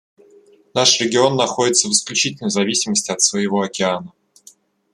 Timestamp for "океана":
3.61-4.11